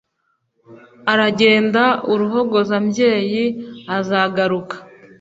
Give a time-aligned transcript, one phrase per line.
[1.11, 3.43] aragenda uruhogozambyeyi
[3.95, 4.75] azgaruka